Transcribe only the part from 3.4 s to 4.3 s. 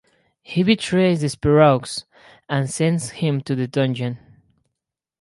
to the dungeon.